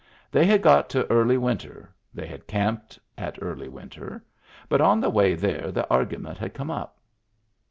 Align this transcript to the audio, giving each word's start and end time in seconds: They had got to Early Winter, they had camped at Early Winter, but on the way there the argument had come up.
They 0.31 0.47
had 0.47 0.63
got 0.63 0.89
to 0.89 1.05
Early 1.11 1.37
Winter, 1.37 1.91
they 2.11 2.25
had 2.25 2.47
camped 2.47 2.97
at 3.19 3.37
Early 3.39 3.67
Winter, 3.69 4.23
but 4.67 4.81
on 4.81 4.99
the 4.99 5.11
way 5.11 5.35
there 5.35 5.71
the 5.71 5.87
argument 5.93 6.39
had 6.39 6.55
come 6.55 6.71
up. 6.71 6.97